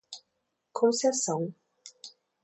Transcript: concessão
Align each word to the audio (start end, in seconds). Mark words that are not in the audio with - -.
concessão 0.73 1.53